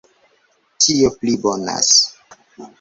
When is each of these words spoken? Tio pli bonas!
Tio 0.85 1.13
pli 1.19 1.37
bonas! 1.45 1.95